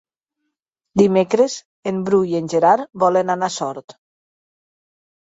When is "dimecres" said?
1.01-1.59